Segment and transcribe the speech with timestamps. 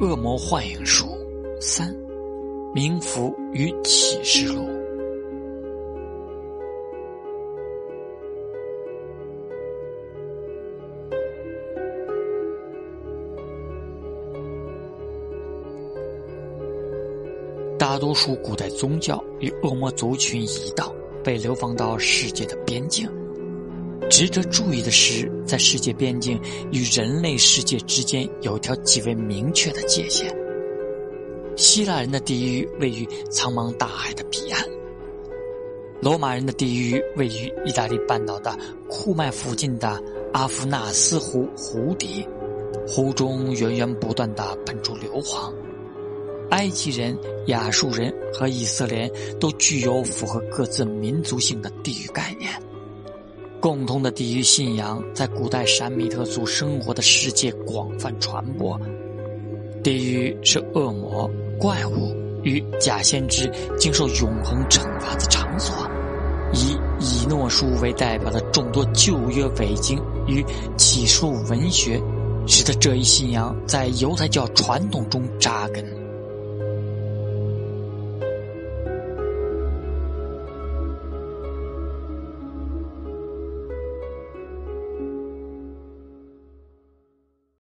[0.00, 1.06] 恶魔幻影术
[1.60, 1.94] 三：
[2.74, 4.68] 冥符与启示录。
[17.78, 20.94] 大多数古代宗教与恶魔族群一道
[21.24, 23.21] 被流放到世界的边境。
[24.10, 26.38] 值得注意的是，在世界边境
[26.70, 30.34] 与人类世界之间有条极为明确的界限。
[31.56, 34.64] 希腊人的地狱位于苍茫大海的彼岸，
[36.00, 38.56] 罗马人的地狱位于意大利半岛的
[38.88, 42.26] 库麦附近的阿夫纳斯湖湖底，
[42.86, 45.52] 湖中源源不断的喷出硫磺。
[46.50, 49.10] 埃及人、亚述人和以色列
[49.40, 52.50] 都具有符合各自民族性的地狱概念。
[53.62, 58.76] 共同的地狱信仰在古代闪米特族生活的世界广泛传播。
[59.84, 65.88] 地狱是恶魔、怪物与假先知经受永恒惩罚的场所。
[66.52, 69.96] 以以诺书为代表的众多旧约伪经
[70.26, 70.44] 与
[70.76, 72.02] 启示文学，
[72.48, 75.84] 使得这一信仰在犹太教传统中扎根。